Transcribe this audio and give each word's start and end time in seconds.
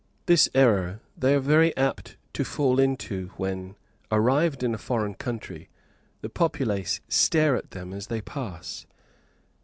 This 0.25 0.49
error 0.55 0.99
they 1.15 1.35
are 1.35 1.39
very 1.39 1.77
apt 1.77 2.17
to 2.33 2.43
fall 2.43 2.79
into 2.79 3.27
when, 3.37 3.75
arrived 4.11 4.63
in 4.63 4.73
a 4.73 4.79
foreign 4.79 5.13
country, 5.13 5.69
the 6.21 6.29
populace 6.29 7.01
stare 7.07 7.55
at 7.55 7.69
them 7.69 7.93
as 7.93 8.07
they 8.07 8.21
pass. 8.21 8.87